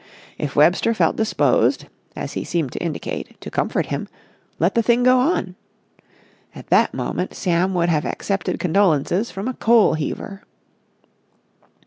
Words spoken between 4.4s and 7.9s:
let the thing go on. At that moment Sam would